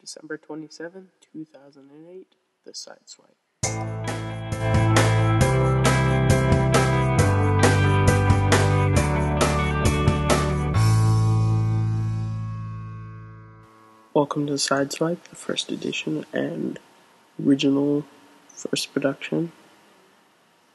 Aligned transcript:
December 0.00 0.38
27, 0.38 1.08
2008, 1.32 2.34
The 2.64 2.70
Sideswipe. 2.70 3.34
Welcome 14.14 14.46
to 14.46 14.54
Sideswipe, 14.54 15.24
the 15.24 15.36
first 15.36 15.70
edition 15.70 16.24
and 16.32 16.78
original 17.44 18.04
first 18.48 18.92
production, 18.92 19.52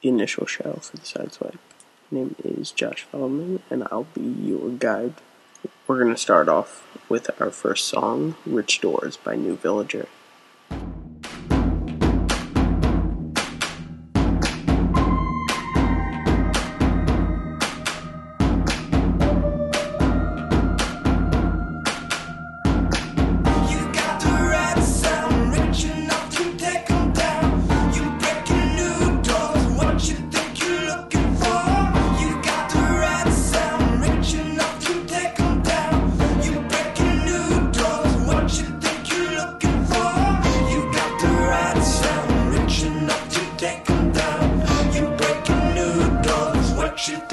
the 0.02 0.10
initial 0.10 0.46
show 0.46 0.80
for 0.82 0.98
the 0.98 1.04
Sideswipe. 1.04 1.58
My 2.12 2.20
name 2.20 2.36
is 2.44 2.71
Josh 2.71 3.04
Feldman, 3.04 3.62
and 3.70 3.88
I'll 3.90 4.08
be 4.14 4.21
your 4.21 4.70
guide 4.70 5.16
we're 5.86 6.02
going 6.02 6.16
to 6.16 6.22
start 6.22 6.48
off 6.48 6.88
with 7.10 7.30
our 7.42 7.52
first 7.52 7.90
song, 7.90 8.36
Rich 8.46 8.80
Doors 8.80 9.18
by 9.18 9.36
New 9.36 9.58
Villager. 9.58 10.08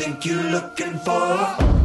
think 0.01 0.25
you're 0.25 0.43
looking 0.43 0.99
for. 1.01 1.80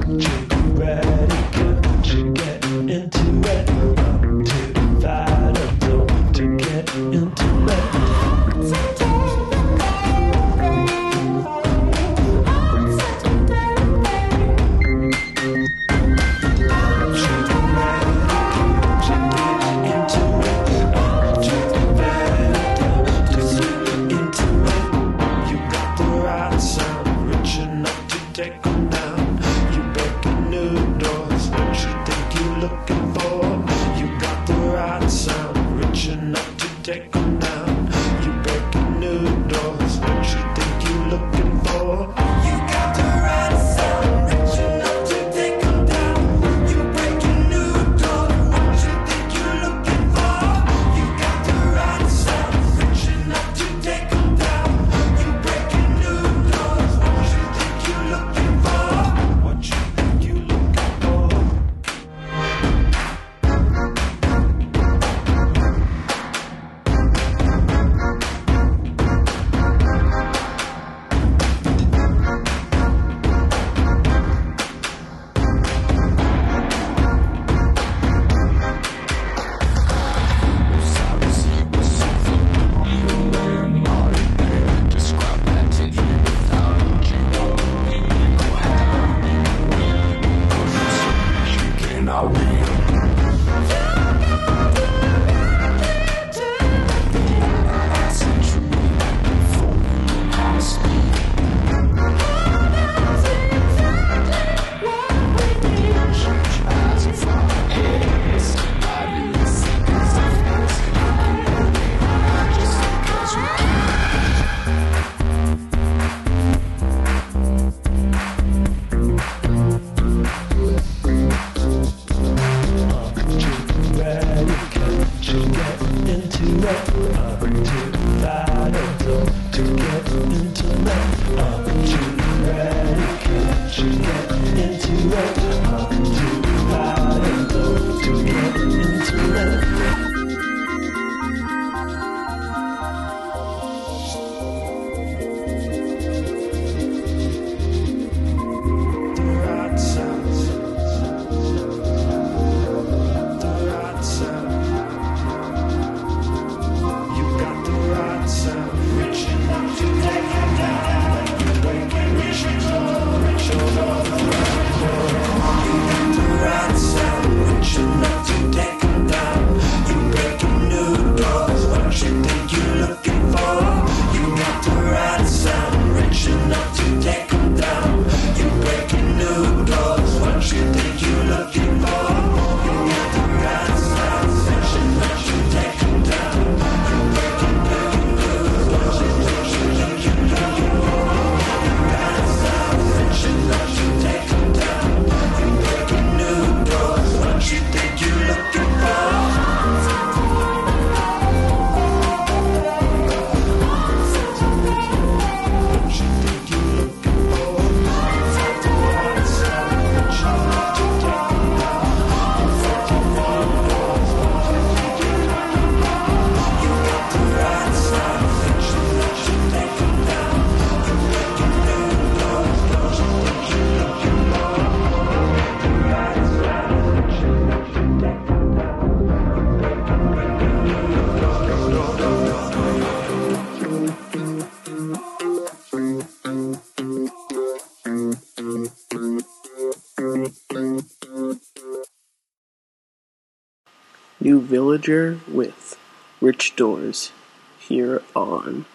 New 244.25 244.41
Villager 244.41 245.19
with 245.27 245.77
Rich 246.19 246.55
Doors 246.55 247.11
here 247.59 248.01
on 248.15 248.65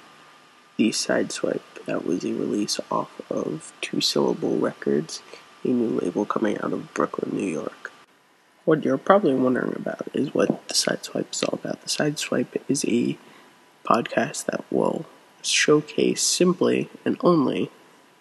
the 0.76 0.91
Sideswipe. 0.91 1.85
That 1.87 2.06
was 2.06 2.25
a 2.25 2.35
release 2.35 2.79
off 2.88 3.20
of 3.29 3.73
Two 3.81 4.00
Syllable 4.00 4.58
Records, 4.58 5.23
a 5.64 5.69
new 5.70 5.99
label 5.99 6.25
coming 6.25 6.56
out 6.58 6.73
of 6.73 6.94
Brooklyn, 6.94 7.37
New 7.37 7.49
York. 7.49 7.91
What 8.64 8.85
you're 8.85 8.97
probably 8.97 9.35
wondering 9.35 9.75
about 9.75 10.06
is 10.14 10.32
what 10.32 10.69
the 10.69 10.75
Sideswipe 10.75 11.32
is 11.32 11.43
all 11.43 11.58
about. 11.61 11.81
The 11.81 11.88
Sideswipe 11.88 12.62
is 12.69 12.85
a 12.85 13.19
podcast 13.85 14.44
that 14.44 14.64
will 14.70 15.05
showcase 15.43 16.23
simply 16.23 16.88
and 17.05 17.17
only 17.23 17.73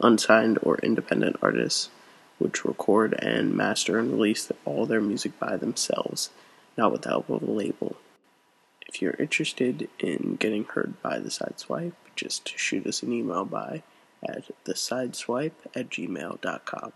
unsigned 0.01 0.57
or 0.63 0.79
independent 0.79 1.35
artists 1.43 1.91
which 2.39 2.65
record 2.65 3.13
and 3.21 3.53
master 3.53 3.99
and 3.99 4.13
release 4.13 4.51
all 4.65 4.87
their 4.87 4.99
music 4.99 5.37
by 5.37 5.57
themselves, 5.57 6.31
not 6.79 6.93
with 6.93 7.01
the 7.03 7.09
help 7.09 7.29
of 7.29 7.43
a 7.43 7.51
label. 7.51 7.97
If 8.87 9.01
you're 9.01 9.15
interested 9.19 9.89
in 9.99 10.37
getting 10.39 10.63
heard 10.63 10.99
by 11.03 11.19
the 11.19 11.29
Sideswipe, 11.29 11.91
just 12.15 12.57
shoot 12.57 12.87
us 12.87 13.03
an 13.03 13.13
email 13.13 13.45
by 13.45 13.83
at 14.27 14.45
thesideswipe 14.65 15.51
at 15.75 15.89
gmail.com. 15.89 16.93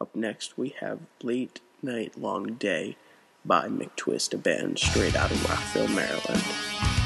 Up 0.00 0.14
next, 0.14 0.56
we 0.56 0.74
have 0.80 1.00
Late 1.22 1.60
Night 1.82 2.16
Long 2.16 2.54
Day 2.54 2.96
by 3.44 3.66
McTwist, 3.68 4.32
a 4.34 4.38
band 4.38 4.78
straight 4.78 5.16
out 5.16 5.30
of 5.30 5.48
Rockville, 5.48 5.88
Maryland. 5.88 6.97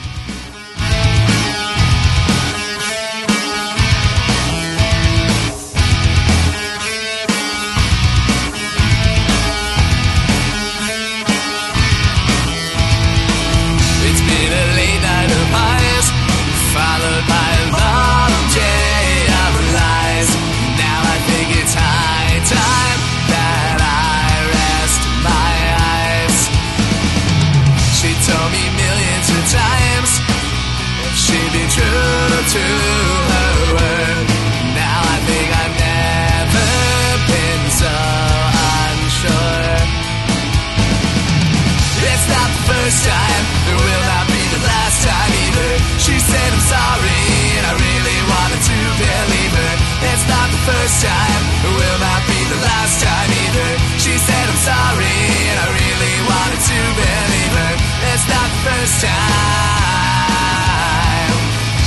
First 58.92 59.06
time. 59.06 59.22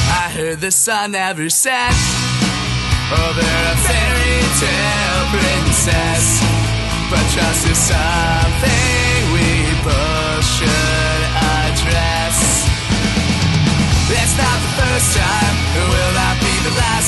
I 0.10 0.30
heard 0.34 0.62
the 0.62 0.72
sun 0.72 1.12
never 1.12 1.50
set 1.50 1.94
oh, 1.94 3.30
over 3.30 3.42
a 3.42 3.76
fairy 3.86 4.42
tale 4.62 5.26
princess. 5.34 6.42
But 7.10 7.26
trust 7.34 7.68
is 7.70 7.78
something 7.78 9.18
we 9.34 9.50
both 9.84 10.46
should 10.58 11.22
address. 11.62 12.66
It's 14.10 14.36
not 14.38 14.58
the 14.66 14.74
first 14.82 15.18
time, 15.18 15.56
it 15.78 15.86
will 15.86 16.14
not 16.14 16.36
be 16.42 16.54
the 16.66 16.74
last 16.78 17.05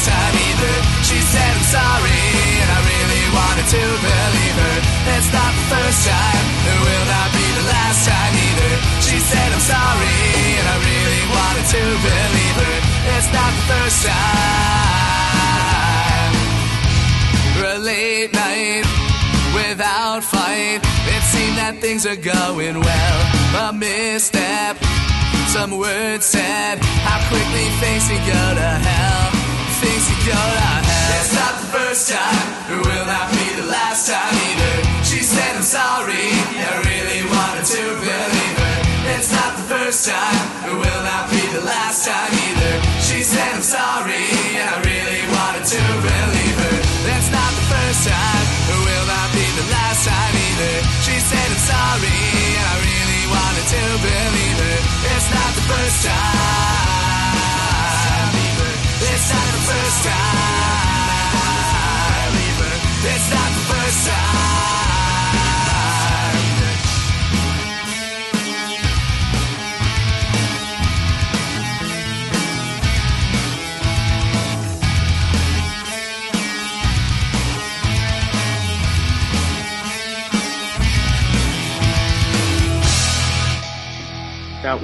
It's 13.28 13.36
not 13.36 13.52
the 13.52 13.68
first 13.68 14.08
time. 14.08 14.16
A 17.60 17.78
late 17.78 18.32
night 18.32 18.88
without 19.52 20.24
fight. 20.24 20.80
It 21.12 21.24
seemed 21.28 21.58
that 21.60 21.76
things 21.82 22.06
are 22.06 22.16
going 22.16 22.80
well. 22.80 23.20
A 23.68 23.74
misstep, 23.76 24.80
some 25.52 25.76
words 25.76 26.24
said. 26.24 26.80
How 27.04 27.20
quickly 27.28 27.68
things 27.84 28.08
can 28.08 28.24
go 28.24 28.44
to 28.64 28.70
hell. 28.88 29.28
Things 29.84 30.08
can 30.08 30.32
go 30.32 30.40
to 30.40 30.64
hell. 30.88 31.20
It's 31.20 31.36
not 31.36 31.60
the 31.60 31.68
first 31.76 32.08
time, 32.08 32.48
it 32.72 32.80
will 32.80 33.08
not 33.12 33.28
be 33.36 33.44
the 33.60 33.68
last 33.68 34.08
time 34.08 34.40
either. 34.40 35.04
She 35.04 35.20
said 35.20 35.52
I'm 35.52 35.68
sorry, 35.68 36.32
I 36.64 36.80
really 36.80 37.28
wanted 37.28 37.68
to 37.76 37.84
believe. 38.00 38.37
It's 39.18 39.34
not 39.34 39.58
the 39.58 39.66
first 39.66 40.06
time, 40.06 40.46
it 40.70 40.78
will 40.78 41.02
not 41.02 41.26
be 41.32 41.42
the 41.50 41.66
last 41.66 42.06
time 42.06 42.30
either. 42.30 42.74
She 43.02 43.24
said 43.24 43.50
I'm 43.50 43.66
sorry, 43.66 44.14
and 44.14 44.70
I 44.70 44.78
really 44.86 45.24
wanted 45.34 45.66
to 45.74 45.82
believe 46.06 46.58
her. 46.62 46.78
It's 47.18 47.32
not 47.34 47.50
the 47.58 47.66
first 47.66 48.02
time, 48.06 48.46
it 48.70 48.78
will 48.78 49.08
not 49.10 49.30
be 49.34 49.42
the 49.58 49.68
last 49.74 50.06
time 50.06 50.34
either. 50.38 50.76
She 51.02 51.18
said 51.18 51.50
I'm 51.50 51.58
sorry, 51.66 52.14
and 52.62 52.62
I 52.62 52.76
really 52.78 53.24
wanted 53.34 53.66
to 53.74 53.84
believe 54.06 54.58
her. 54.62 54.78
It's 55.10 55.30
not 55.34 55.50
the 55.58 55.66
first 55.66 56.06
time. 56.06 56.47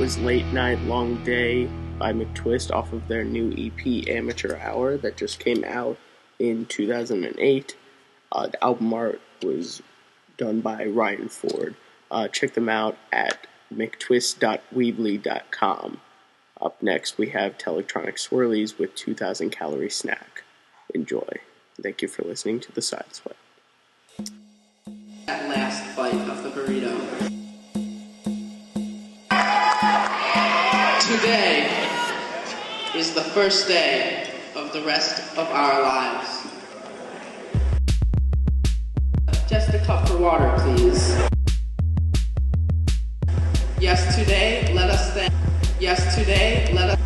Was 0.04 0.20
Late 0.20 0.46
Night 0.48 0.82
Long 0.82 1.24
Day 1.24 1.68
by 1.98 2.12
McTwist 2.12 2.72
off 2.72 2.92
of 2.92 3.08
their 3.08 3.24
new 3.24 3.54
EP 3.54 4.10
Amateur 4.10 4.58
Hour 4.58 4.98
that 4.98 5.16
just 5.16 5.40
came 5.40 5.64
out 5.64 5.98
in 6.40 6.66
2008. 6.66 7.78
Uh, 8.30 8.48
the 8.48 8.62
album 8.62 8.94
art 8.94 9.22
was 9.42 9.82
done 10.36 10.60
by 10.60 10.84
Ryan 10.84 11.30
Ford. 11.30 11.76
Uh, 12.12 12.28
check 12.28 12.54
them 12.54 12.68
out 12.68 12.98
at 13.14 13.48
mctwist.weebly.com. 13.74 16.02
Up 16.60 16.84
next, 16.84 17.18
we 17.18 17.30
have 17.30 17.58
Telectronic 17.58 18.18
Swirlies 18.18 18.78
with 18.78 18.96
2000 18.96 19.52
Calorie 19.52 19.90
Snack. 19.90 20.44
Enjoy. 20.94 21.40
Thank 21.82 22.02
you 22.02 22.10
for 22.10 22.24
listening 22.24 22.60
to 22.60 22.74
The 22.74 22.82
Sideswipe. 22.82 23.38
that 25.28 25.48
last 25.48 25.96
bite 25.96 26.14
of 26.14 26.44
the 26.44 26.50
burrito. 26.50 27.23
Is 33.04 33.14
the 33.14 33.22
first 33.22 33.68
day 33.68 34.30
of 34.56 34.72
the 34.72 34.82
rest 34.84 35.38
of 35.38 35.46
our 35.50 35.82
lives. 35.82 36.48
Just 39.46 39.74
a 39.74 39.80
cup 39.80 40.08
for 40.08 40.18
water, 40.18 40.50
please. 40.60 41.04
Yes, 43.78 44.16
today 44.16 44.72
let 44.74 44.90
us 44.90 45.14
thank. 45.14 45.34
Yes, 45.82 46.16
today 46.16 46.70
let 46.72 46.92
us. 46.92 47.03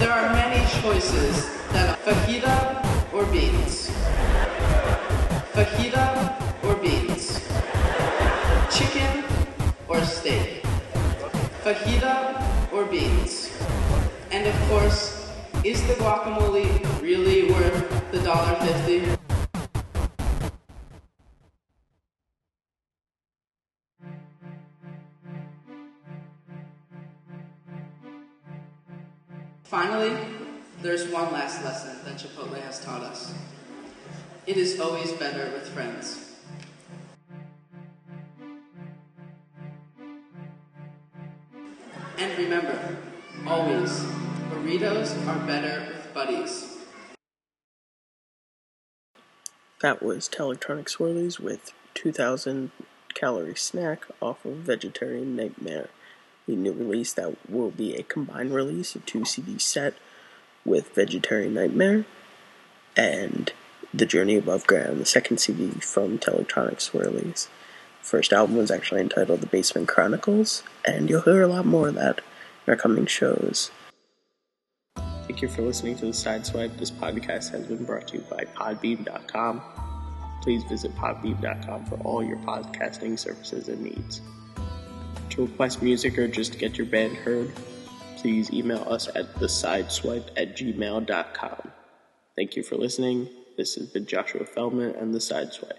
There 0.00 0.10
are 0.10 0.32
many 0.32 0.64
choices 0.80 1.44
that 1.76 1.92
are 1.92 2.00
fajita 2.08 3.12
or 3.12 3.26
beans. 3.28 3.92
Fajita 5.52 6.40
or 6.64 6.74
beans. 6.80 7.44
Chicken 8.72 9.28
or 9.92 10.00
steak. 10.00 10.64
Fajita 11.60 12.72
or 12.72 12.86
beans. 12.86 13.52
And 14.32 14.48
of 14.48 14.56
course, 14.72 15.28
is 15.64 15.84
the 15.86 15.92
guacamole 16.00 16.64
really 17.02 17.52
worth 17.52 17.84
the 18.10 18.24
$1.50? 18.24 19.19
Finally, 29.70 30.16
there's 30.82 31.06
one 31.12 31.32
last 31.32 31.62
lesson 31.62 31.96
that 32.04 32.18
Chipotle 32.18 32.60
has 32.60 32.84
taught 32.84 33.02
us. 33.02 33.32
It 34.44 34.56
is 34.56 34.80
always 34.80 35.12
better 35.12 35.48
with 35.52 35.68
friends. 35.68 36.34
And 42.18 42.36
remember, 42.36 42.96
always, 43.46 44.00
burritos 44.50 45.24
are 45.28 45.46
better 45.46 45.86
with 45.86 46.14
buddies. 46.14 46.78
That 49.82 50.02
was 50.02 50.26
Telectronic 50.26 50.86
Swirlies 50.86 51.38
with 51.38 51.72
2000 51.94 52.72
calorie 53.14 53.54
snack 53.54 54.06
off 54.20 54.44
of 54.44 54.56
Vegetarian 54.56 55.36
Nightmare, 55.36 55.90
the 56.50 56.56
new 56.56 56.72
release 56.72 57.12
that 57.12 57.36
will 57.48 57.70
be 57.70 57.94
a 57.94 58.02
combined 58.02 58.52
release, 58.52 58.94
a 58.96 58.98
two 59.00 59.24
CD 59.24 59.58
set 59.58 59.94
with 60.64 60.94
Vegetarian 60.94 61.54
Nightmare 61.54 62.04
and 62.96 63.52
The 63.94 64.06
Journey 64.06 64.36
Above 64.36 64.66
Ground, 64.66 65.00
the 65.00 65.06
second 65.06 65.38
CD 65.38 65.70
from 65.80 66.18
Telectronic 66.18 66.78
Swirlies. 66.78 67.48
First 68.02 68.32
album 68.32 68.56
was 68.56 68.70
actually 68.70 69.00
entitled 69.00 69.40
The 69.40 69.46
Basement 69.46 69.88
Chronicles, 69.88 70.62
and 70.84 71.08
you'll 71.08 71.22
hear 71.22 71.42
a 71.42 71.48
lot 71.48 71.66
more 71.66 71.88
of 71.88 71.94
that 71.94 72.20
in 72.66 72.70
our 72.72 72.76
coming 72.76 73.06
shows. 73.06 73.70
Thank 74.96 75.42
you 75.42 75.48
for 75.48 75.62
listening 75.62 75.96
to 75.98 76.06
the 76.06 76.12
Sideswipe. 76.12 76.76
This 76.76 76.90
podcast 76.90 77.52
has 77.52 77.66
been 77.66 77.84
brought 77.84 78.08
to 78.08 78.16
you 78.16 78.24
by 78.28 78.44
Podbean.com. 78.56 79.62
Please 80.42 80.64
visit 80.64 80.94
Podbean.com 80.96 81.84
for 81.84 81.96
all 81.98 82.24
your 82.24 82.38
podcasting 82.38 83.16
services 83.18 83.68
and 83.68 83.82
needs. 83.82 84.22
To 85.30 85.46
request 85.46 85.82
music 85.82 86.18
or 86.18 86.26
just 86.26 86.58
get 86.58 86.76
your 86.76 86.86
band 86.86 87.16
heard, 87.16 87.52
please 88.16 88.52
email 88.52 88.84
us 88.88 89.08
at 89.14 89.34
thesideswipe 89.36 90.28
at 90.36 90.56
gmail.com. 90.56 91.70
Thank 92.36 92.56
you 92.56 92.62
for 92.62 92.76
listening. 92.76 93.28
This 93.56 93.76
has 93.76 93.86
been 93.86 94.06
Joshua 94.06 94.44
Feldman 94.44 94.94
and 94.96 95.14
The 95.14 95.18
Sideswipe. 95.18 95.72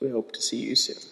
We 0.00 0.10
hope 0.10 0.32
to 0.32 0.42
see 0.42 0.58
you 0.58 0.76
soon. 0.76 1.07